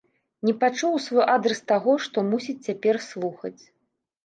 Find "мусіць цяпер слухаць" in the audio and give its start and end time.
2.33-3.57